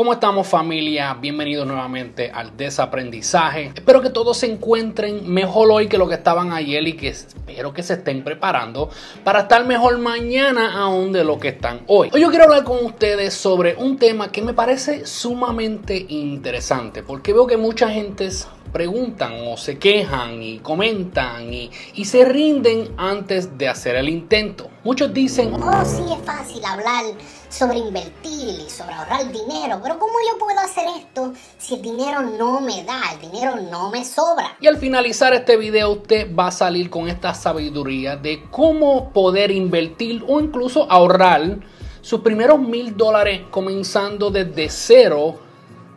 ¿Cómo 0.00 0.14
estamos 0.14 0.48
familia? 0.48 1.12
Bienvenidos 1.12 1.66
nuevamente 1.66 2.30
al 2.32 2.56
desaprendizaje. 2.56 3.72
Espero 3.74 4.00
que 4.00 4.08
todos 4.08 4.38
se 4.38 4.50
encuentren 4.50 5.30
mejor 5.30 5.70
hoy 5.70 5.88
que 5.88 5.98
lo 5.98 6.08
que 6.08 6.14
estaban 6.14 6.54
ayer 6.54 6.88
y 6.88 6.94
que 6.94 7.08
espero 7.08 7.74
que 7.74 7.82
se 7.82 7.92
estén 7.92 8.24
preparando 8.24 8.88
para 9.24 9.40
estar 9.40 9.66
mejor 9.66 9.98
mañana 9.98 10.80
aún 10.80 11.12
de 11.12 11.22
lo 11.22 11.38
que 11.38 11.48
están 11.48 11.82
hoy. 11.86 12.08
Hoy 12.14 12.22
yo 12.22 12.30
quiero 12.30 12.44
hablar 12.44 12.64
con 12.64 12.82
ustedes 12.82 13.34
sobre 13.34 13.76
un 13.76 13.98
tema 13.98 14.32
que 14.32 14.40
me 14.40 14.54
parece 14.54 15.04
sumamente 15.04 16.06
interesante 16.08 17.02
porque 17.02 17.34
veo 17.34 17.46
que 17.46 17.58
mucha 17.58 17.90
gente 17.90 18.30
preguntan 18.72 19.32
o 19.46 19.56
se 19.56 19.78
quejan 19.78 20.42
y 20.42 20.58
comentan 20.58 21.52
y, 21.52 21.70
y, 21.94 22.04
se 22.04 22.24
rinden 22.24 22.94
antes 22.96 23.56
de 23.58 23.68
hacer 23.68 23.96
el 23.96 24.08
intento. 24.08 24.70
Muchos 24.84 25.12
dicen, 25.12 25.54
oh 25.54 25.84
sí 25.84 26.02
es 26.12 26.24
fácil 26.24 26.64
hablar 26.64 27.04
sobre 27.48 27.78
invertir 27.78 28.60
y 28.66 28.70
sobre 28.70 28.94
ahorrar 28.94 29.30
dinero, 29.30 29.80
pero 29.82 29.98
¿cómo 29.98 30.14
yo 30.30 30.38
puedo 30.38 30.58
hacer 30.60 30.84
esto 30.98 31.32
si 31.58 31.74
el 31.74 31.82
dinero 31.82 32.22
no 32.22 32.60
me 32.60 32.84
da, 32.84 33.00
el 33.14 33.30
dinero 33.30 33.56
no 33.56 33.90
me 33.90 34.04
sobra? 34.04 34.56
Y 34.60 34.66
al 34.66 34.78
finalizar 34.78 35.34
este 35.34 35.56
video 35.56 35.90
usted 35.90 36.34
va 36.34 36.46
a 36.46 36.52
salir 36.52 36.88
con 36.88 37.08
esta 37.08 37.34
sabiduría 37.34 38.16
de 38.16 38.44
cómo 38.50 39.12
poder 39.12 39.50
invertir 39.50 40.24
o 40.28 40.40
incluso 40.40 40.90
ahorrar 40.90 41.58
sus 42.00 42.20
primeros 42.20 42.58
mil 42.60 42.96
dólares 42.96 43.42
comenzando 43.50 44.30
desde 44.30 44.70
cero 44.70 45.49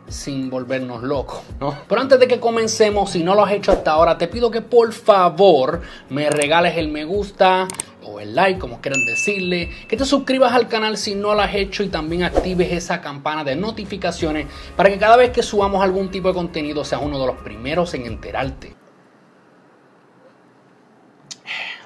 sin 0.08 0.50
volvernos 0.50 1.02
locos, 1.02 1.40
¿no? 1.60 1.74
Pero 1.88 2.00
antes 2.00 2.20
de 2.20 2.28
que 2.28 2.38
comencemos, 2.38 3.10
si 3.10 3.22
no 3.22 3.34
lo 3.34 3.44
has 3.44 3.52
hecho 3.52 3.72
hasta 3.72 3.92
ahora, 3.92 4.18
te 4.18 4.28
pido 4.28 4.50
que 4.50 4.60
por 4.60 4.92
favor 4.92 5.82
me 6.10 6.28
regales 6.30 6.76
el 6.76 6.88
me 6.88 7.04
gusta 7.04 7.66
o 8.02 8.20
el 8.20 8.34
like, 8.34 8.58
como 8.58 8.80
quieran 8.80 9.04
decirle, 9.06 9.70
que 9.88 9.96
te 9.96 10.04
suscribas 10.04 10.52
al 10.52 10.68
canal 10.68 10.98
si 10.98 11.14
no 11.14 11.34
lo 11.34 11.40
has 11.40 11.54
hecho 11.54 11.82
y 11.82 11.88
también 11.88 12.22
actives 12.22 12.70
esa 12.70 13.00
campana 13.00 13.44
de 13.44 13.56
notificaciones 13.56 14.46
para 14.76 14.90
que 14.90 14.98
cada 14.98 15.16
vez 15.16 15.30
que 15.30 15.42
subamos 15.42 15.82
algún 15.82 16.10
tipo 16.10 16.28
de 16.28 16.34
contenido 16.34 16.84
seas 16.84 17.00
uno 17.02 17.18
de 17.18 17.26
los 17.26 17.36
primeros 17.36 17.94
en 17.94 18.06
enterarte. 18.06 18.76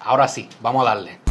Ahora 0.00 0.26
sí, 0.26 0.48
vamos 0.60 0.86
a 0.86 0.90
darle. 0.90 1.27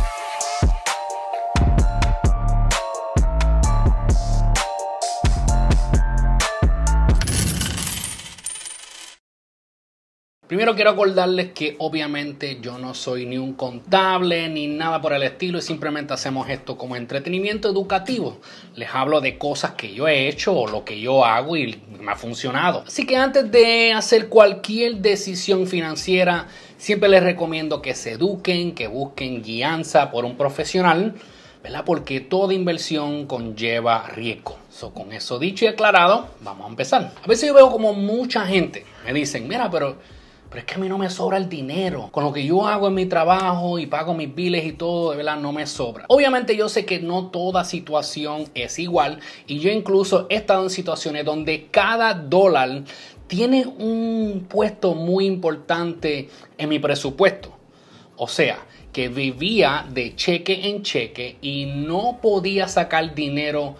Primero 10.48 10.76
quiero 10.76 10.92
acordarles 10.92 11.52
que 11.52 11.76
obviamente 11.80 12.59
yo 12.62 12.78
no 12.78 12.94
soy 12.94 13.26
ni 13.26 13.38
un 13.38 13.52
contable 13.52 14.48
ni 14.48 14.67
nada 14.67 15.02
por 15.02 15.12
el 15.12 15.23
estilo 15.23 15.58
y 15.58 15.62
simplemente 15.62 16.14
hacemos 16.14 16.50
esto 16.50 16.78
como 16.78 16.95
entretenimiento 16.95 17.67
educativo. 17.70 18.38
Les 18.78 18.88
hablo 18.95 19.20
de 19.20 19.38
cosas 19.38 19.72
que 19.72 19.94
yo 19.94 20.08
he 20.08 20.30
hecho 20.30 20.54
o 20.54 20.66
lo 20.66 20.86
que 20.86 21.02
yo 21.02 21.26
hago 21.26 21.58
y 21.58 21.78
me 22.00 22.14
ha 22.14 22.16
funcionado. 22.16 22.86
Así 22.88 23.06
que 23.06 23.17
antes 23.17 23.52
de 23.52 23.92
hacer 23.92 24.30
cualquier 24.30 24.95
decisión 24.98 25.67
financiera, 25.67 26.48
siempre 26.78 27.09
les 27.09 27.23
recomiendo 27.23 27.82
que 27.82 27.94
se 27.94 28.14
eduquen, 28.14 28.73
que 28.73 28.88
busquen 28.88 29.44
guianza 29.44 30.11
por 30.11 30.23
un 30.23 30.38
profesional, 30.38 31.16
¿verdad? 31.61 31.84
Porque 31.86 32.22
toda 32.22 32.54
inversión 32.54 33.26
conlleva 33.26 34.08
riesgo. 34.16 34.58
con 34.94 35.11
eso 35.11 35.39
dicho 35.39 35.66
y 35.66 35.67
aclarado, 35.67 36.30
vamos 36.39 36.67
a 36.67 36.70
empezar. 36.70 37.11
A 37.22 37.28
veces 37.28 37.50
yo 37.50 37.54
veo 37.54 37.70
como 37.70 37.92
mucha 37.92 38.45
gente 38.45 38.86
me 39.08 39.14
dicen, 39.14 39.48
mira, 39.48 39.70
pero 39.70 39.95
pero 40.50 40.59
es 40.59 40.66
que 40.66 40.76
a 40.76 40.78
mí 40.78 40.88
no 40.88 40.98
me 40.98 41.09
sobra 41.09 41.38
el 41.38 41.50
dinero. 41.50 42.09
Con 42.12 42.23
lo 42.23 42.31
que 42.31 42.45
yo 42.45 42.66
hago 42.66 42.88
en 42.88 42.94
mi 42.94 43.06
trabajo 43.06 43.80
y 43.80 43.86
pago 43.86 44.14
mis 44.14 44.34
biles 44.34 44.66
y 44.66 44.73
todo, 44.73 45.12
de 45.12 45.17
verdad 45.17 45.38
no 45.38 45.52
me 45.52 45.67
sobra. 45.67 46.06
Obviamente 46.08 46.56
yo 46.56 46.70
sé 46.70 46.86
que 46.86 47.00
no 47.00 47.28
toda 47.28 47.66
situación 47.66 48.45
es 48.54 48.80
igual 48.80 49.20
y 49.45 49.59
yo 49.59 49.72
incluso 49.72 50.28
he 50.30 50.36
estado 50.36 50.64
en 50.64 50.70
situaciones 50.70 51.26
donde 51.26 51.67
cada 51.70 52.14
dólar 52.14 52.84
tiene 53.28 53.66
un 53.66 54.45
puesto 54.48 54.94
muy 54.94 55.26
importante 55.26 56.30
en 56.58 56.70
mi 56.70 56.80
presupuesto. 56.80 57.54
O 58.16 58.28
sea, 58.28 58.59
que 58.94 59.10
vivía 59.10 59.86
de 59.92 60.16
cheque 60.16 60.70
en 60.70 60.82
cheque 60.82 61.38
y 61.42 61.66
no 61.66 62.20
podía 62.21 62.67
sacar 62.67 63.14
dinero 63.14 63.76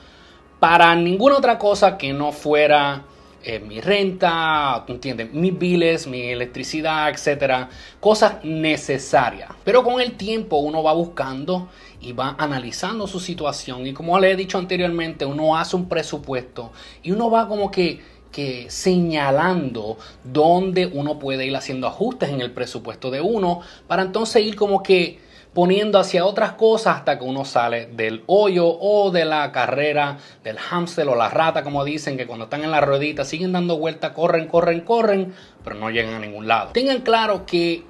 para 0.60 0.96
ninguna 0.96 1.38
otra 1.38 1.58
cosa 1.58 1.98
que 1.98 2.14
no 2.14 2.32
fuera 2.32 3.06
eh, 3.44 3.60
mi 3.60 3.82
renta, 3.82 4.84
¿entiendes? 4.88 5.32
Mis 5.34 5.58
biles, 5.58 6.08
mi 6.08 6.22
electricidad, 6.22 7.10
etcétera, 7.10 7.70
cosas 8.00 8.44
necesarias. 8.44 9.50
Pero 9.64 9.84
con 9.84 10.02
el 10.02 10.14
tiempo 10.14 10.58
uno 10.58 10.84
va 10.84 10.94
buscando 10.94 11.70
y 12.02 12.14
va 12.14 12.36
analizando 12.38 13.08
su 13.08 13.20
situación 13.20 13.88
y 13.88 13.94
como 13.94 14.20
le 14.20 14.32
he 14.32 14.36
dicho 14.36 14.58
anteriormente, 14.58 15.26
uno 15.26 15.58
hace 15.58 15.76
un 15.76 15.90
presupuesto 15.90 16.72
y 17.04 17.12
uno 17.12 17.30
va 17.30 17.48
como 17.48 17.72
que 17.72 18.18
que 18.32 18.70
señalando 18.70 19.98
dónde 20.24 20.86
uno 20.86 21.18
puede 21.18 21.46
ir 21.46 21.56
haciendo 21.56 21.88
ajustes 21.88 22.30
en 22.30 22.42
el 22.42 22.52
presupuesto 22.52 23.10
de 23.10 23.22
uno 23.22 23.62
para 23.88 24.04
entonces 24.04 24.44
ir 24.44 24.56
como 24.56 24.84
que 24.84 25.20
poniendo 25.58 25.98
hacia 25.98 26.24
otras 26.24 26.52
cosas 26.52 26.98
hasta 26.98 27.18
que 27.18 27.26
uno 27.26 27.44
sale 27.44 27.88
del 27.88 28.24
hoyo 28.28 28.68
o 28.68 29.10
de 29.10 29.26
la 29.26 29.52
carrera 29.52 30.20
del 30.44 30.60
hámster 30.60 31.08
o 31.08 31.16
la 31.16 31.30
rata, 31.30 31.64
como 31.64 31.84
dicen, 31.84 32.16
que 32.16 32.28
cuando 32.28 32.44
están 32.44 32.64
en 32.64 32.70
la 32.70 32.80
ruedita 32.80 33.26
siguen 33.26 33.54
dando 33.54 33.80
vueltas, 33.80 34.12
corren, 34.12 34.46
corren, 34.46 34.82
corren, 34.82 35.34
pero 35.64 35.76
no 35.76 35.90
llegan 35.90 36.14
a 36.14 36.20
ningún 36.20 36.48
lado. 36.48 36.74
Tengan 36.74 37.02
claro 37.02 37.48
que 37.48 37.84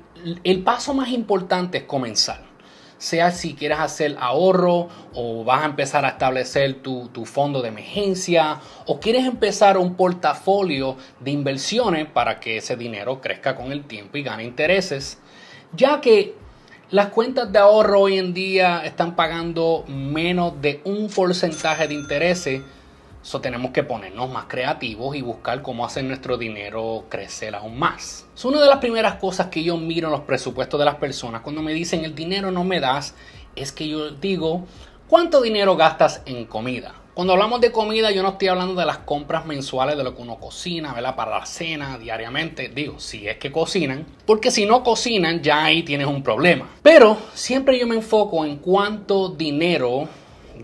el 0.45 0.63
paso 0.63 0.93
más 0.93 1.09
importante 1.09 1.79
es 1.79 1.83
comenzar 1.83 2.47
sea 2.99 3.31
si 3.31 3.53
quieres 3.53 3.79
hacer 3.79 4.15
ahorro 4.17 4.87
o 5.13 5.43
vas 5.43 5.63
a 5.63 5.65
empezar 5.65 6.05
a 6.05 6.09
establecer 6.11 6.75
tu, 6.75 7.09
tu, 7.09 7.25
fondo 7.25 7.61
de 7.61 7.67
emergencia 7.67 8.59
o 8.85 8.99
quieres 8.99 9.25
empezar 9.25 9.77
un 9.77 9.95
portafolio 9.95 10.95
de 11.19 11.31
inversiones 11.31 12.07
para 12.07 12.39
que 12.39 12.57
ese 12.57 12.77
dinero 12.77 13.19
crezca 13.19 13.55
con 13.55 13.73
el 13.73 13.83
tiempo 13.83 14.17
y 14.17 14.23
gane 14.23 14.45
intereses, 14.45 15.19
ya 15.75 16.01
que 16.01 16.46
las 16.89 17.09
cuentas 17.09 17.51
de 17.51 17.59
ahorro 17.59 18.01
hoy 18.01 18.17
en 18.17 18.33
día 18.33 18.85
están 18.85 19.15
pagando 19.15 19.83
menos 19.87 20.53
de 20.61 20.79
un 20.85 21.09
porcentaje 21.09 21.87
de 21.87 21.93
intereses. 21.93 22.61
So 23.21 23.41
tenemos 23.41 23.71
que 23.71 23.83
ponernos 23.83 24.29
más 24.29 24.45
creativos 24.45 25.13
y 25.17 25.21
buscar 25.21 25.61
cómo 25.61 25.85
hacer 25.85 26.05
nuestro 26.05 26.37
dinero 26.37 27.05
crecer 27.09 27.55
aún 27.55 27.77
más. 27.77 28.25
Es 28.33 28.45
una 28.45 28.61
de 28.61 28.67
las 28.67 28.77
primeras 28.77 29.15
cosas 29.15 29.47
que 29.47 29.63
yo 29.63 29.75
miro 29.75 30.07
en 30.07 30.13
los 30.13 30.21
presupuestos 30.21 30.79
de 30.79 30.85
las 30.85 30.95
personas 30.95 31.41
cuando 31.41 31.61
me 31.61 31.73
dicen 31.73 32.05
el 32.05 32.15
dinero 32.15 32.51
no 32.51 32.63
me 32.63 32.79
das, 32.79 33.15
es 33.57 33.73
que 33.73 33.89
yo 33.89 34.11
digo, 34.11 34.65
¿cuánto 35.09 35.41
dinero 35.41 35.75
gastas 35.75 36.21
en 36.25 36.45
comida? 36.45 36.93
Cuando 37.17 37.33
hablamos 37.33 37.61
de 37.61 37.71
comida, 37.71 38.11
yo 38.11 38.21
no 38.21 38.29
estoy 38.29 38.49
hablando 38.49 38.75
de 38.75 38.85
las 38.85 38.99
compras 38.99 39.43
mensuales 39.43 39.97
de 39.97 40.03
lo 40.03 40.15
que 40.15 40.21
uno 40.21 40.35
cocina, 40.35 40.93
¿verdad? 40.93 41.15
Para 41.15 41.39
la 41.39 41.47
cena 41.47 41.97
diariamente. 41.97 42.69
Digo, 42.69 42.99
si 42.99 43.27
es 43.27 43.37
que 43.37 43.51
cocinan. 43.51 44.05
Porque 44.27 44.51
si 44.51 44.67
no 44.67 44.83
cocinan, 44.83 45.41
ya 45.41 45.65
ahí 45.65 45.81
tienes 45.81 46.05
un 46.05 46.21
problema. 46.21 46.69
Pero 46.83 47.17
siempre 47.33 47.79
yo 47.79 47.87
me 47.87 47.95
enfoco 47.95 48.45
en 48.45 48.57
cuánto 48.57 49.29
dinero 49.29 50.07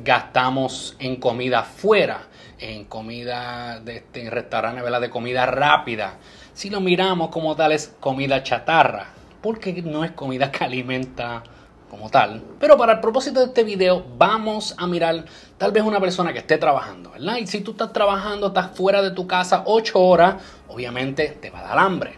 gastamos 0.04 0.96
en 1.00 1.16
comida 1.16 1.64
fuera. 1.64 2.28
En 2.60 2.86
comida 2.86 3.80
de, 3.80 3.96
este, 3.98 4.22
en 4.22 4.30
restaurantes, 4.30 4.84
¿verdad? 4.84 5.02
De 5.02 5.10
comida 5.10 5.48
rápida. 5.48 6.20
Si 6.54 6.70
lo 6.70 6.82
miramos 6.82 7.30
como 7.30 7.56
tal 7.56 7.72
es 7.72 7.96
comida 8.00 8.44
chatarra. 8.44 9.08
Porque 9.42 9.82
no 9.82 10.06
es 10.06 10.12
comida 10.12 10.52
que 10.52 10.64
alimenta 10.64 11.42
como 11.94 12.10
tal. 12.10 12.42
Pero 12.60 12.76
para 12.76 12.94
el 12.94 13.00
propósito 13.02 13.40
de 13.40 13.46
este 13.46 13.64
video 13.64 14.04
vamos 14.18 14.74
a 14.80 14.88
mirar 14.88 15.26
tal 15.60 15.72
vez 15.72 15.84
una 15.84 16.00
persona 16.00 16.34
que 16.34 16.40
esté 16.40 16.58
trabajando, 16.58 17.12
¿verdad? 17.12 17.38
Y 17.38 17.46
si 17.46 17.62
tú 17.62 17.72
estás 17.72 17.94
trabajando, 17.94 18.48
estás 18.48 18.76
fuera 18.76 19.04
de 19.04 19.12
tu 19.12 19.28
casa 19.28 19.62
8 19.68 20.00
horas, 20.00 20.42
obviamente 20.68 21.38
te 21.40 21.52
va 21.52 21.60
a 21.60 21.64
dar 21.68 21.78
hambre. 21.78 22.16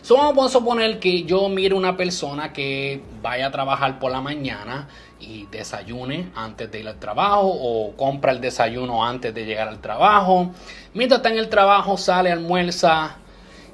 So, 0.00 0.16
vamos 0.16 0.46
a 0.46 0.58
suponer 0.58 0.98
que 0.98 1.24
yo 1.24 1.50
mire 1.50 1.74
una 1.74 1.98
persona 1.98 2.54
que 2.54 3.02
vaya 3.20 3.48
a 3.48 3.50
trabajar 3.50 3.98
por 3.98 4.10
la 4.10 4.22
mañana 4.22 4.88
y 5.20 5.44
desayune 5.50 6.30
antes 6.34 6.72
de 6.72 6.80
ir 6.80 6.88
al 6.88 6.98
trabajo 6.98 7.42
o 7.44 7.94
compra 7.98 8.32
el 8.32 8.40
desayuno 8.40 9.04
antes 9.04 9.34
de 9.34 9.44
llegar 9.44 9.68
al 9.68 9.80
trabajo. 9.80 10.52
Mientras 10.94 11.18
está 11.18 11.28
en 11.28 11.36
el 11.36 11.50
trabajo, 11.50 11.98
sale, 11.98 12.32
almuerza, 12.32 13.18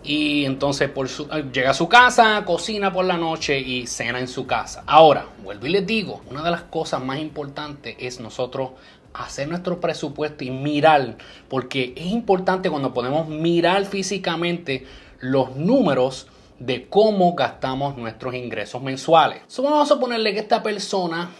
y 0.06 0.44
entonces 0.44 0.91
eh, 0.91 1.44
llega 1.53 1.70
a 1.70 1.75
su 1.75 1.88
casa, 1.88 2.44
cocina 2.44 2.93
por 2.93 3.05
la 3.05 3.17
noche 3.17 3.58
y 3.58 3.87
cena 3.87 4.20
en 4.20 4.29
su 4.29 4.47
casa. 4.47 4.85
Ahora, 4.87 5.26
vuelvo 5.43 5.67
y 5.67 5.70
les 5.70 5.87
digo, 5.87 6.23
una 6.31 6.43
de 6.43 6.50
las 6.50 6.62
cosas 6.62 7.03
más 7.03 7.19
importantes 7.19 7.97
es 7.99 8.20
nosotros 8.20 8.70
hacer 9.12 9.49
nuestro 9.49 9.81
presupuesto 9.81 10.44
y 10.44 10.50
mirar, 10.50 11.17
porque 11.49 11.93
es 11.97 12.06
importante 12.06 12.70
cuando 12.70 12.94
podemos 12.94 13.29
mirar 13.29 13.85
físicamente 13.87 14.87
los 15.20 15.56
números 15.56 16.29
de 16.58 16.87
cómo 16.88 17.35
gastamos 17.35 17.97
nuestros 17.97 18.35
ingresos 18.35 18.82
mensuales. 18.82 19.43
vamos 19.58 19.91
a 19.91 19.99
ponerle 20.00 20.32
que 20.32 20.41
esta 20.41 20.62
persona 20.62 21.31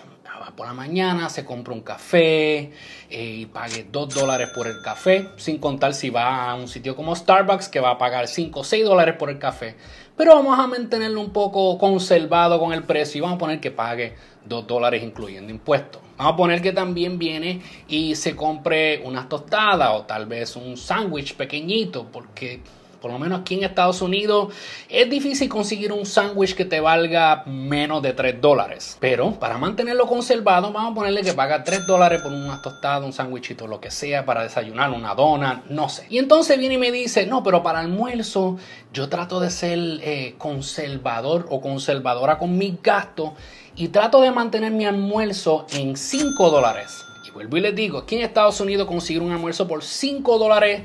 por 0.55 0.67
la 0.67 0.73
mañana, 0.73 1.29
se 1.29 1.45
compra 1.45 1.75
un 1.75 1.81
café 1.81 2.73
eh, 3.11 3.37
y 3.41 3.47
pague 3.47 3.87
2 3.91 4.15
dólares 4.15 4.51
por 4.55 4.67
el 4.67 4.81
café, 4.83 5.29
sin 5.37 5.59
contar 5.59 5.95
si 5.95 6.11
va 6.11 6.51
a 6.51 6.55
un 6.55 6.69
sitio 6.69 6.95
como 6.95 7.17
Starbucks 7.17 7.69
que 7.69 7.81
va 7.81 7.91
a 7.91 7.99
pagar 7.99 8.29
5 8.29 8.61
o 8.61 8.65
6 8.65 8.85
dólares 8.85 9.17
por 9.19 9.31
el 9.31 9.39
café. 9.39 9.77
pero 10.17 10.35
vamos 10.35 10.59
a 10.59 10.67
mantenerlo 10.67 11.21
un 11.21 11.31
poco 11.31 11.77
conservado 11.79 12.59
con 12.59 12.73
el 12.73 12.85
precio 12.85 13.19
y 13.19 13.21
vamos 13.23 13.37
a 13.37 13.39
poner 13.39 13.61
que 13.61 13.71
pague 13.71 14.15
2 14.47 14.67
dólares 14.67 15.03
incluyendo 15.03 15.51
impuestos. 15.51 16.01
Vamos 16.17 16.33
a 16.33 16.37
poner 16.37 16.63
que 16.63 16.73
también 16.73 17.19
viene 17.19 17.61
y 17.89 18.15
se 18.15 18.35
compre 18.35 19.03
unas 19.05 19.29
tostadas 19.29 19.91
o 19.93 20.03
tal 20.03 20.27
vez 20.27 20.57
un 20.57 20.77
sándwich 20.77 21.35
pequeñito 21.35 22.07
porque 22.11 22.61
por 23.07 23.13
lo 23.13 23.21
menos 23.21 23.39
aquí 23.39 23.55
en 23.55 23.63
Estados 23.63 24.03
Unidos 24.03 24.53
es 24.89 25.09
difícil 25.09 25.49
conseguir 25.49 25.93
un 25.93 26.05
sándwich 26.05 26.57
que 26.57 26.65
te 26.65 26.81
valga 26.81 27.45
menos 27.47 28.03
de 28.03 28.13
3 28.15 28.41
dólares. 28.41 28.97
Pero 28.99 29.31
para 29.31 29.59
mantenerlo 29.59 30.09
conservado, 30.09 30.73
vamos 30.73 30.91
a 30.91 30.95
ponerle 30.97 31.23
que 31.23 31.33
paga 31.33 31.63
3 31.63 31.87
dólares 31.87 32.21
por 32.21 32.33
unas 32.33 32.63
tostadas, 32.63 33.05
un 33.05 33.13
sándwichito, 33.13 33.69
lo 33.69 33.81
que 33.81 33.93
sea, 33.93 34.27
para 34.27 34.43
desayunar, 34.43 34.91
una 34.91 35.15
dona, 35.15 35.63
no 35.69 35.89
sé. 35.89 36.09
Y 36.11 36.19
entonces 36.19 36.59
viene 36.59 36.75
y 36.75 36.79
me 36.79 36.91
dice, 36.91 37.27
no, 37.27 37.45
pero 37.45 37.63
para 37.63 37.79
almuerzo 37.79 38.59
yo 38.93 39.09
trato 39.09 39.39
de 39.39 39.51
ser 39.51 39.79
eh, 39.79 40.35
conservador 40.37 41.47
o 41.49 41.61
conservadora 41.61 42.39
con 42.39 42.59
mis 42.59 42.83
gastos 42.83 43.35
y 43.77 43.87
trato 43.87 44.21
de 44.21 44.33
mantener 44.33 44.73
mi 44.73 44.85
almuerzo 44.85 45.65
en 45.75 45.97
5 45.97 46.51
dólares. 46.51 47.05
Y 47.25 47.31
vuelvo 47.31 47.57
y 47.57 47.61
les 47.61 47.77
digo, 47.77 47.99
aquí 47.99 48.17
en 48.17 48.23
Estados 48.23 48.61
Unidos 48.61 48.89
conseguir 48.89 49.23
un 49.23 49.31
almuerzo 49.31 49.69
por 49.69 49.85
5 49.85 50.39
dólares 50.39 50.83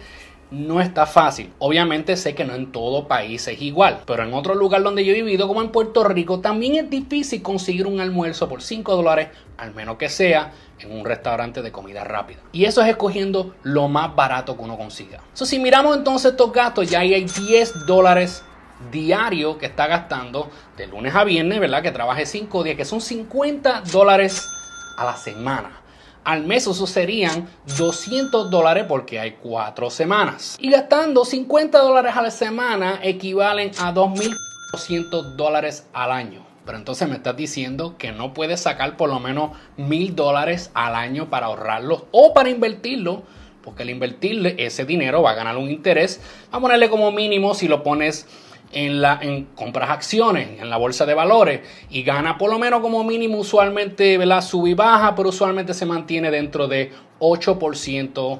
no 0.51 0.81
está 0.81 1.05
fácil. 1.05 1.51
Obviamente 1.59 2.17
sé 2.17 2.35
que 2.35 2.43
no 2.43 2.53
en 2.53 2.71
todo 2.71 3.07
país 3.07 3.47
es 3.47 3.61
igual, 3.61 4.01
pero 4.05 4.23
en 4.23 4.33
otro 4.33 4.53
lugar 4.53 4.83
donde 4.83 5.05
yo 5.05 5.13
he 5.13 5.15
vivido, 5.15 5.47
como 5.47 5.61
en 5.61 5.69
Puerto 5.69 6.03
Rico, 6.03 6.41
también 6.41 6.75
es 6.75 6.89
difícil 6.89 7.41
conseguir 7.41 7.87
un 7.87 8.01
almuerzo 8.01 8.49
por 8.49 8.61
5 8.61 8.95
dólares, 8.95 9.29
al 9.57 9.73
menos 9.73 9.95
que 9.97 10.09
sea 10.09 10.51
en 10.79 10.91
un 10.91 11.05
restaurante 11.05 11.61
de 11.61 11.71
comida 11.71 12.03
rápida. 12.03 12.39
Y 12.51 12.65
eso 12.65 12.81
es 12.81 12.89
escogiendo 12.89 13.55
lo 13.63 13.87
más 13.87 14.13
barato 14.15 14.57
que 14.57 14.63
uno 14.63 14.77
consiga. 14.77 15.21
si 15.33 15.57
miramos 15.57 15.95
entonces 15.95 16.31
estos 16.31 16.51
gastos, 16.51 16.89
ya 16.89 16.99
hay 16.99 17.23
10 17.23 17.85
dólares 17.85 18.43
diario 18.91 19.57
que 19.57 19.67
está 19.67 19.87
gastando 19.87 20.49
de 20.75 20.87
lunes 20.87 21.15
a 21.15 21.23
viernes, 21.23 21.59
¿verdad? 21.59 21.81
Que 21.81 21.91
trabaje 21.91 22.25
5 22.25 22.63
días, 22.63 22.75
que 22.75 22.85
son 22.85 22.99
50 22.99 23.83
dólares 23.91 24.49
a 24.97 25.05
la 25.05 25.15
semana. 25.15 25.80
Al 26.23 26.45
mes 26.45 26.67
eso 26.67 26.85
serían 26.85 27.49
200 27.77 28.51
dólares 28.51 28.85
porque 28.87 29.19
hay 29.19 29.37
4 29.41 29.89
semanas. 29.89 30.55
Y 30.59 30.69
gastando 30.69 31.25
50 31.25 31.79
dólares 31.79 32.13
a 32.15 32.21
la 32.21 32.31
semana 32.31 32.99
equivalen 33.01 33.71
a 33.79 33.91
2.200 33.93 35.35
dólares 35.35 35.87
al 35.93 36.11
año. 36.11 36.45
Pero 36.63 36.77
entonces 36.77 37.09
me 37.09 37.15
estás 37.15 37.35
diciendo 37.35 37.95
que 37.97 38.11
no 38.11 38.33
puedes 38.33 38.61
sacar 38.61 38.97
por 38.97 39.09
lo 39.09 39.19
menos 39.19 39.51
1.000 39.77 40.13
dólares 40.13 40.69
al 40.75 40.95
año 40.95 41.29
para 41.29 41.47
ahorrarlo 41.47 42.07
o 42.11 42.33
para 42.35 42.49
invertirlo. 42.49 43.23
Porque 43.63 43.83
al 43.83 43.89
invertirle 43.89 44.55
ese 44.59 44.85
dinero 44.85 45.23
va 45.23 45.31
a 45.31 45.35
ganar 45.35 45.57
un 45.57 45.69
interés. 45.69 46.21
a 46.51 46.59
ponerle 46.59 46.89
como 46.89 47.11
mínimo 47.11 47.55
si 47.55 47.67
lo 47.67 47.81
pones 47.81 48.27
en, 48.71 49.01
la, 49.01 49.19
en 49.21 49.45
compras 49.55 49.89
acciones 49.89 50.59
en 50.59 50.69
la 50.69 50.77
bolsa 50.77 51.05
de 51.05 51.13
valores 51.13 51.61
y 51.89 52.03
gana 52.03 52.37
por 52.37 52.49
lo 52.49 52.59
menos 52.59 52.81
como 52.81 53.03
mínimo 53.03 53.37
usualmente, 53.37 54.17
¿verdad? 54.17 54.41
Sube 54.41 54.71
y 54.71 54.73
baja, 54.73 55.15
pero 55.15 55.29
usualmente 55.29 55.73
se 55.73 55.85
mantiene 55.85 56.31
dentro 56.31 56.67
de 56.67 56.91
8% 57.19 58.39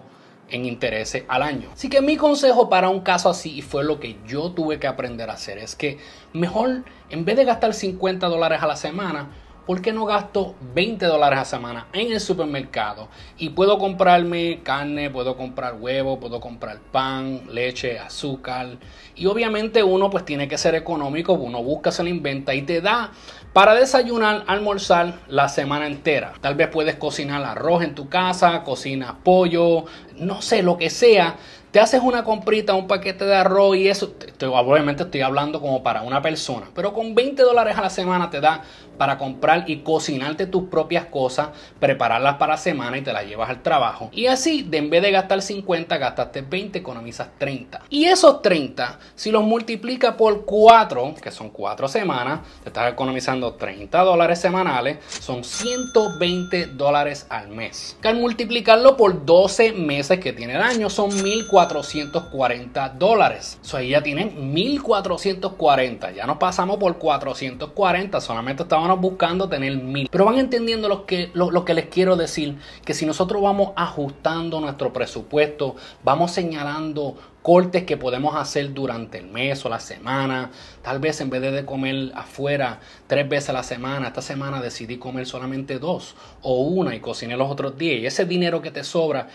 en 0.49 0.65
intereses 0.65 1.23
al 1.27 1.43
año. 1.43 1.69
Así 1.73 1.89
que 1.89 2.01
mi 2.01 2.17
consejo 2.17 2.69
para 2.69 2.89
un 2.89 3.01
caso 3.01 3.29
así, 3.29 3.57
y 3.57 3.61
fue 3.61 3.83
lo 3.83 3.99
que 3.99 4.17
yo 4.27 4.51
tuve 4.51 4.79
que 4.79 4.87
aprender 4.87 5.29
a 5.29 5.33
hacer, 5.33 5.57
es 5.57 5.75
que 5.75 5.97
mejor 6.33 6.83
en 7.09 7.25
vez 7.25 7.37
de 7.37 7.45
gastar 7.45 7.73
50 7.73 8.27
dólares 8.27 8.61
a 8.61 8.67
la 8.67 8.75
semana, 8.75 9.29
¿por 9.65 9.81
qué 9.81 9.93
no 9.93 10.05
gasto 10.05 10.55
20 10.73 11.05
dólares 11.05 11.39
a 11.39 11.45
semana 11.45 11.87
en 11.93 12.11
el 12.11 12.19
supermercado? 12.19 13.07
Y 13.37 13.49
puedo 13.49 13.77
comprarme 13.77 14.61
carne, 14.63 15.09
puedo 15.09 15.37
comprar 15.37 15.75
huevo, 15.79 16.19
puedo 16.19 16.39
comprar 16.39 16.79
pan, 16.91 17.43
leche, 17.51 17.99
azúcar. 17.99 18.77
Y 19.15 19.25
obviamente 19.25 19.83
uno 19.83 20.09
pues 20.09 20.25
tiene 20.25 20.47
que 20.47 20.57
ser 20.57 20.75
económico, 20.75 21.33
uno 21.33 21.63
busca, 21.63 21.91
se 21.91 22.03
lo 22.03 22.09
inventa 22.09 22.53
y 22.53 22.63
te 22.63 22.81
da 22.81 23.11
para 23.53 23.73
desayunar, 23.73 24.43
almorzar 24.47 25.19
la 25.27 25.49
semana 25.49 25.87
entera. 25.87 26.33
Tal 26.41 26.55
vez 26.55 26.69
puedes 26.69 26.95
cocinar 26.95 27.43
arroz 27.43 27.83
en 27.83 27.95
tu 27.95 28.09
casa, 28.09 28.63
cocinas 28.63 29.13
pollo, 29.23 29.85
no 30.17 30.41
sé, 30.41 30.63
lo 30.63 30.77
que 30.77 30.89
sea 30.89 31.35
te 31.71 31.79
haces 31.79 32.01
una 32.03 32.23
comprita, 32.23 32.73
un 32.73 32.87
paquete 32.87 33.23
de 33.25 33.35
arroz 33.35 33.77
y 33.77 33.87
eso, 33.87 34.13
obviamente 34.41 35.03
estoy 35.03 35.21
hablando 35.21 35.61
como 35.61 35.81
para 35.81 36.01
una 36.01 36.21
persona, 36.21 36.67
pero 36.75 36.93
con 36.93 37.15
20 37.15 37.41
dólares 37.43 37.77
a 37.77 37.81
la 37.81 37.89
semana 37.89 38.29
te 38.29 38.41
da 38.41 38.61
para 38.97 39.17
comprar 39.17 39.69
y 39.69 39.77
cocinarte 39.77 40.45
tus 40.45 40.69
propias 40.69 41.05
cosas, 41.05 41.49
prepararlas 41.79 42.35
para 42.35 42.53
la 42.53 42.57
semana 42.57 42.97
y 42.97 43.01
te 43.01 43.13
las 43.13 43.25
llevas 43.25 43.49
al 43.49 43.63
trabajo. 43.63 44.09
Y 44.11 44.27
así, 44.27 44.63
de 44.63 44.77
en 44.77 44.89
vez 44.89 45.01
de 45.01 45.11
gastar 45.11 45.41
50, 45.41 45.97
gastaste 45.97 46.41
20, 46.41 46.79
economizas 46.79 47.29
30. 47.37 47.81
Y 47.89 48.05
esos 48.05 48.41
30, 48.41 48.99
si 49.15 49.31
los 49.31 49.43
multiplica 49.43 50.17
por 50.17 50.45
4, 50.45 51.15
que 51.21 51.31
son 51.31 51.49
4 51.49 51.87
semanas, 51.87 52.41
te 52.63 52.69
estás 52.69 52.91
economizando 52.91 53.53
30 53.53 54.03
dólares 54.03 54.39
semanales, 54.39 54.97
son 55.19 55.43
120 55.43 56.67
dólares 56.67 57.25
al 57.29 57.49
mes. 57.49 57.97
Que 58.01 58.09
al 58.09 58.17
multiplicarlo 58.17 58.97
por 58.97 59.25
12 59.25 59.73
meses 59.73 60.19
que 60.19 60.33
tiene 60.33 60.55
el 60.55 60.61
año, 60.61 60.89
son 60.89 61.09
1440 61.23 62.89
dólares. 62.89 63.59
Ahí 63.73 63.89
ya 63.89 64.03
tienen 64.03 64.53
1440. 64.53 66.11
Ya 66.11 66.25
nos 66.25 66.37
pasamos 66.37 66.77
por 66.77 66.97
440, 66.97 68.19
solamente 68.19 68.63
estamos 68.63 68.90
buscando 68.99 69.47
tener 69.47 69.75
mil. 69.77 70.09
Pero 70.11 70.25
van 70.25 70.37
entendiendo 70.37 70.89
lo 70.89 71.05
que, 71.05 71.31
lo, 71.33 71.65
que 71.65 71.73
les 71.73 71.85
quiero 71.85 72.15
decir, 72.15 72.57
que 72.83 72.93
si 72.93 73.05
nosotros 73.05 73.41
vamos 73.41 73.71
ajustando 73.75 74.59
nuestro 74.59 74.91
presupuesto, 74.91 75.75
vamos 76.03 76.31
señalando 76.31 77.17
cortes 77.41 77.83
que 77.83 77.97
podemos 77.97 78.35
hacer 78.35 78.73
durante 78.73 79.19
el 79.19 79.27
mes 79.27 79.65
o 79.65 79.69
la 79.69 79.79
semana. 79.79 80.51
Tal 80.81 80.99
vez 80.99 81.21
en 81.21 81.29
vez 81.29 81.41
de 81.41 81.65
comer 81.65 82.11
afuera 82.15 82.79
tres 83.07 83.27
veces 83.29 83.49
a 83.49 83.53
la 83.53 83.63
semana, 83.63 84.07
esta 84.07 84.21
semana 84.21 84.61
decidí 84.61 84.97
comer 84.97 85.25
solamente 85.25 85.79
dos 85.79 86.15
o 86.41 86.61
una 86.61 86.95
y 86.95 86.99
cociné 86.99 87.37
los 87.37 87.49
otros 87.49 87.77
días. 87.77 88.01
Y 88.01 88.05
ese 88.05 88.25
dinero 88.25 88.61
que 88.61 88.71
te 88.71 88.83
sobra 88.83 89.27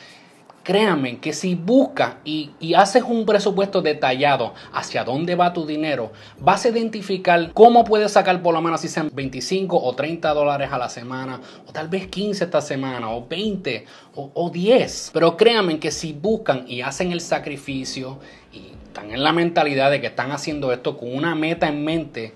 créanme 0.66 1.20
que 1.20 1.32
si 1.32 1.54
buscas 1.54 2.16
y, 2.24 2.50
haces 2.74 3.04
un 3.04 3.24
presupuesto 3.24 3.82
detallado 3.82 4.52
hacia 4.72 5.04
dónde 5.04 5.36
va 5.36 5.52
tu 5.52 5.64
dinero, 5.64 6.10
vas 6.40 6.64
a 6.64 6.70
identificar 6.70 7.52
cómo 7.54 7.84
puedes 7.84 8.10
sacar 8.10 8.42
por 8.42 8.52
lo 8.52 8.60
menos 8.60 8.80
si 8.80 8.88
sean 8.88 9.08
25 9.12 9.80
o 9.80 9.94
30 9.94 10.34
dólares 10.34 10.70
a 10.72 10.78
la 10.78 10.88
semana, 10.88 11.40
o 11.68 11.72
tal 11.72 11.88
vez 11.88 12.08
15 12.08 12.42
esta 12.42 12.60
semana, 12.60 13.10
o 13.12 13.24
20 13.28 13.84
o, 14.16 14.32
o 14.34 14.50
10. 14.50 15.12
Pero 15.14 15.36
créanme 15.36 15.78
que 15.78 15.92
si 15.92 16.12
buscan 16.12 16.64
y 16.66 16.80
hacen 16.80 17.12
el 17.12 17.20
sacrificio 17.20 18.18
y 18.52 18.72
están 18.88 19.12
en 19.12 19.22
la 19.22 19.32
mentalidad 19.32 19.92
de 19.92 20.00
que 20.00 20.08
están 20.08 20.32
haciendo 20.32 20.72
esto 20.72 20.98
con 20.98 21.14
una 21.14 21.36
meta 21.36 21.68
en 21.68 21.84
mente, 21.84 22.34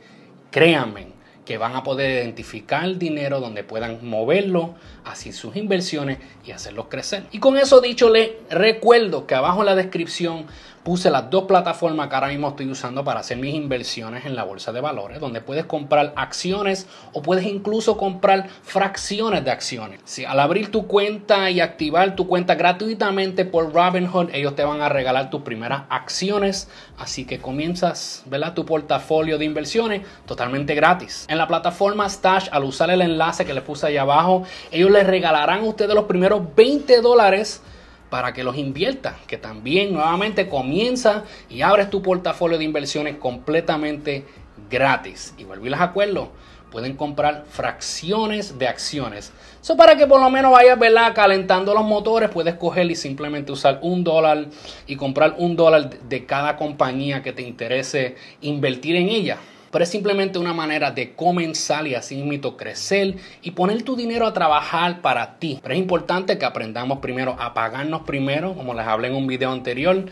créanme 0.53 1.20
que 1.50 1.58
van 1.58 1.75
a 1.75 1.82
poder 1.82 2.23
identificar 2.23 2.97
dinero 2.97 3.41
donde 3.41 3.64
puedan 3.64 4.08
moverlo 4.08 4.76
hacia 5.05 5.32
sus 5.32 5.56
inversiones 5.56 6.19
y 6.47 6.52
hacerlos 6.52 6.87
crecer. 6.88 7.25
Y 7.32 7.41
con 7.41 7.58
eso 7.58 7.81
dicho, 7.81 8.08
les 8.08 8.31
recuerdo 8.50 9.26
que 9.26 9.35
abajo 9.35 9.58
en 9.58 9.67
la 9.67 9.75
descripción 9.75 10.47
puse 10.82 11.11
las 11.11 11.31
dos 11.31 11.44
plataformas 11.44 12.09
que 12.09 12.14
ahora 12.14 12.28
mismo 12.28 12.49
estoy 12.49 12.71
usando 12.71 13.05
para 13.05 13.21
hacer 13.21 13.37
mis 13.37 13.55
inversiones 13.55 14.25
en 14.25 14.35
la 14.35 14.45
bolsa 14.45 14.73
de 14.73 14.81
valores, 14.81 15.21
donde 15.21 15.40
puedes 15.40 15.66
comprar 15.66 16.12
acciones 16.16 16.87
o 17.12 17.23
puedes 17.23 17.45
incluso 17.47 17.97
comprar 17.97 18.49
fracciones 18.62 19.45
de 19.45 19.50
acciones. 19.50 20.00
Si 20.05 20.25
al 20.25 20.40
abrir 20.40 20.71
tu 20.71 20.87
cuenta 20.87 21.50
y 21.50 21.61
activar 21.61 22.16
tu 22.16 22.26
cuenta 22.26 22.55
gratuitamente 22.55 23.45
por 23.45 23.73
Robinhood, 23.73 24.31
ellos 24.33 24.55
te 24.57 24.64
van 24.64 24.81
a 24.81 24.88
regalar 24.88 25.31
tus 25.31 25.43
primeras 25.43 25.83
acciones, 25.90 26.69
así 26.99 27.26
que 27.26 27.38
comienzas, 27.38 28.23
¿verdad? 28.26 28.55
Tu 28.55 28.64
portafolio 28.64 29.38
de 29.38 29.45
inversiones 29.45 30.02
totalmente 30.26 30.75
gratis. 30.75 31.26
En 31.28 31.38
la 31.38 31.47
plataforma 31.47 32.09
Stash, 32.09 32.49
al 32.50 32.64
usar 32.64 32.90
el 32.90 33.02
enlace 33.02 33.45
que 33.45 33.55
les 33.55 33.62
puse 33.62 33.87
ahí 33.87 33.97
abajo, 33.97 34.45
ellos 34.71 34.90
les 34.90 35.07
regalarán 35.07 35.61
a 35.61 35.69
ustedes 35.69 35.95
los 35.95 36.05
primeros 36.05 36.43
20 36.55 37.00
dólares 37.00 37.62
para 38.11 38.33
que 38.33 38.45
los 38.45 38.57
inviertas, 38.57 39.14
que 39.26 39.38
también 39.38 39.93
nuevamente 39.93 40.49
comienza 40.49 41.25
y 41.49 41.62
abres 41.62 41.88
tu 41.88 42.02
portafolio 42.02 42.59
de 42.59 42.64
inversiones 42.64 43.17
completamente 43.17 44.25
gratis. 44.69 45.35
Y 45.38 45.45
vuelvo 45.45 45.67
y 45.67 45.71
les 45.71 45.81
acuerdo, 45.81 46.33
pueden 46.71 46.97
comprar 46.97 47.45
fracciones 47.49 48.59
de 48.59 48.69
acciones. 48.69 49.33
Eso 49.62 49.76
para 49.76 49.97
que 49.97 50.07
por 50.07 50.21
lo 50.21 50.31
menos 50.31 50.52
vayas 50.52 50.79
¿verdad? 50.79 51.14
calentando 51.14 51.73
los 51.73 51.85
motores, 51.85 52.31
puedes 52.31 52.55
coger 52.57 52.90
y 52.90 52.97
simplemente 52.97 53.52
usar 53.52 53.79
un 53.83 54.02
dólar 54.05 54.47
y 54.87 54.97
comprar 54.97 55.37
un 55.38 55.57
dólar 55.57 55.90
de 55.90 56.26
cada 56.26 56.57
compañía 56.57 57.23
que 57.23 57.33
te 57.33 57.43
interese 57.43 58.17
invertir 58.40 58.97
en 58.97 59.09
ella 59.09 59.38
pero 59.71 59.85
es 59.85 59.91
simplemente 59.91 60.39
una 60.39 60.53
manera 60.53 60.91
de 60.91 61.15
comenzar 61.15 61.87
y 61.87 61.95
así 61.95 62.23
mismo 62.23 62.57
crecer 62.57 63.17
y 63.43 63.53
poner 63.53 63.83
tu 63.83 63.97
dinero 63.97 64.27
a 64.27 64.33
trabajar 64.33 65.00
para 65.00 65.39
ti. 65.39 65.59
Pero 65.62 65.75
es 65.75 65.81
importante 65.81 66.39
que 66.39 66.45
aprendamos 66.45 66.99
primero 66.99 67.37
a 67.39 67.55
pagarnos 67.55 68.03
primero, 68.03 68.55
como 68.55 68.75
les 68.75 68.87
hablé 68.87 69.09
en 69.09 69.15
un 69.15 69.27
video 69.27 69.50
anterior, 69.53 70.07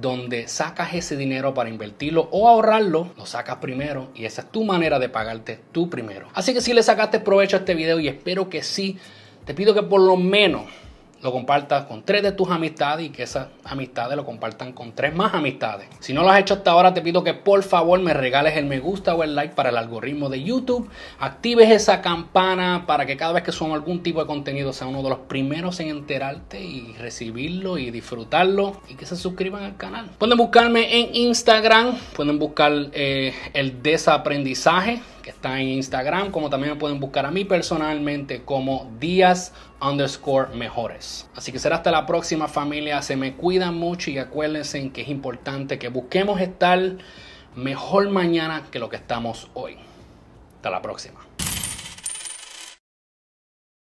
donde 0.00 0.46
sacas 0.46 0.94
ese 0.94 1.16
dinero 1.16 1.52
para 1.52 1.68
invertirlo 1.68 2.28
o 2.30 2.48
ahorrarlo, 2.48 3.08
lo 3.16 3.26
sacas 3.26 3.56
primero 3.56 4.08
y 4.14 4.24
esa 4.24 4.42
es 4.42 4.50
tu 4.50 4.64
manera 4.64 4.98
de 4.98 5.08
pagarte 5.08 5.58
tú 5.72 5.90
primero. 5.90 6.28
Así 6.34 6.54
que 6.54 6.60
si 6.60 6.72
le 6.72 6.82
sacaste 6.82 7.18
provecho 7.20 7.56
a 7.56 7.60
este 7.60 7.74
video 7.74 7.98
y 7.98 8.08
espero 8.08 8.48
que 8.48 8.62
sí, 8.62 8.98
te 9.44 9.54
pido 9.54 9.74
que 9.74 9.82
por 9.82 10.00
lo 10.00 10.16
menos 10.16 10.62
lo 11.22 11.32
compartas 11.32 11.84
con 11.84 12.02
tres 12.02 12.22
de 12.22 12.32
tus 12.32 12.50
amistades 12.50 13.06
y 13.06 13.10
que 13.10 13.22
esas 13.22 13.48
amistades 13.64 14.16
lo 14.16 14.24
compartan 14.24 14.72
con 14.72 14.92
tres 14.92 15.14
más 15.14 15.34
amistades. 15.34 15.88
Si 16.00 16.12
no 16.12 16.22
lo 16.22 16.30
has 16.30 16.40
hecho 16.40 16.54
hasta 16.54 16.70
ahora, 16.70 16.94
te 16.94 17.02
pido 17.02 17.22
que 17.22 17.34
por 17.34 17.62
favor 17.62 18.00
me 18.00 18.14
regales 18.14 18.56
el 18.56 18.66
me 18.66 18.80
gusta 18.80 19.14
o 19.14 19.22
el 19.22 19.34
like 19.34 19.54
para 19.54 19.70
el 19.70 19.76
algoritmo 19.76 20.28
de 20.28 20.42
YouTube. 20.42 20.88
Actives 21.18 21.70
esa 21.70 22.00
campana 22.00 22.84
para 22.86 23.06
que 23.06 23.16
cada 23.16 23.32
vez 23.32 23.42
que 23.42 23.52
suba 23.52 23.74
algún 23.74 24.02
tipo 24.02 24.20
de 24.20 24.26
contenido 24.26 24.72
sea 24.72 24.86
uno 24.86 25.02
de 25.02 25.10
los 25.10 25.18
primeros 25.20 25.80
en 25.80 25.88
enterarte 25.88 26.60
y 26.60 26.94
recibirlo 26.98 27.78
y 27.78 27.90
disfrutarlo 27.90 28.80
y 28.88 28.94
que 28.94 29.06
se 29.06 29.16
suscriban 29.16 29.64
al 29.64 29.76
canal. 29.76 30.10
Pueden 30.18 30.38
buscarme 30.38 31.00
en 31.00 31.14
Instagram, 31.14 31.96
pueden 32.16 32.38
buscar 32.38 32.72
eh, 32.92 33.34
el 33.52 33.82
desaprendizaje 33.82 35.00
que 35.20 35.30
está 35.30 35.60
en 35.60 35.68
Instagram, 35.68 36.30
como 36.30 36.50
también 36.50 36.74
me 36.74 36.78
pueden 36.78 37.00
buscar 37.00 37.26
a 37.26 37.30
mí 37.30 37.44
personalmente 37.44 38.42
como 38.42 38.90
Díaz 38.98 39.52
underscore 39.80 40.54
mejores. 40.54 41.28
Así 41.34 41.52
que 41.52 41.58
será 41.58 41.76
hasta 41.76 41.90
la 41.90 42.06
próxima 42.06 42.48
familia, 42.48 43.02
se 43.02 43.16
me 43.16 43.34
cuidan 43.34 43.74
mucho 43.74 44.10
y 44.10 44.18
acuérdense 44.18 44.90
que 44.90 45.02
es 45.02 45.08
importante 45.08 45.78
que 45.78 45.88
busquemos 45.88 46.40
estar 46.40 46.80
mejor 47.54 48.10
mañana 48.10 48.64
que 48.70 48.78
lo 48.78 48.88
que 48.88 48.96
estamos 48.96 49.48
hoy. 49.54 49.76
Hasta 50.56 50.70
la 50.70 50.82
próxima. 50.82 51.29